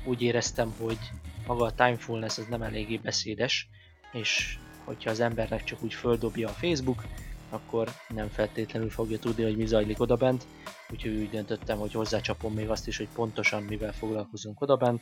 [0.06, 1.00] Úgy éreztem, hogy
[1.48, 3.70] maga a Timefulness az nem eléggé beszédes,
[4.12, 7.04] és hogyha az embernek csak úgy földobja a Facebook,
[7.50, 10.48] akkor nem feltétlenül fogja tudni, hogy mi zajlik odabent,
[10.90, 15.02] úgyhogy úgy döntöttem, hogy hozzácsapom még azt is, hogy pontosan mivel foglalkozunk odabent,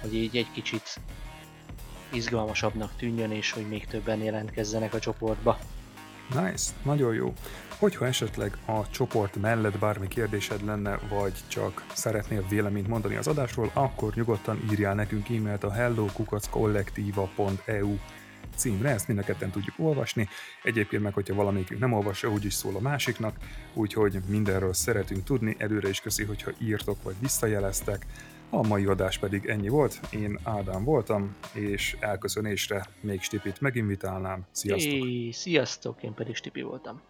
[0.00, 1.00] hogy így egy kicsit
[2.12, 5.58] izgalmasabbnak tűnjön, és hogy még többen jelentkezzenek a csoportba.
[6.34, 7.32] Nice, nagyon jó.
[7.78, 13.70] Hogyha esetleg a csoport mellett bármi kérdésed lenne, vagy csak szeretnél véleményt mondani az adásról,
[13.72, 17.96] akkor nyugodtan írjál nekünk e-mailt a hellokukackollektiva.eu
[18.60, 20.28] címre, ezt mind a ketten tudjuk olvasni.
[20.62, 23.36] Egyébként meg, hogyha valamelyikünk nem olvassa, úgyis szól a másiknak,
[23.74, 25.54] úgyhogy mindenről szeretünk tudni.
[25.58, 28.06] Előre is köszi, hogyha írtok vagy visszajeleztek.
[28.50, 34.46] A mai adás pedig ennyi volt, én Ádám voltam, és elköszönésre még Stipit meginvitálnám.
[34.50, 34.92] Sziasztok!
[34.92, 37.09] É, sziasztok, én pedig Stipi voltam.